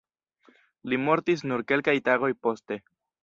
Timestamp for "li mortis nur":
0.93-1.63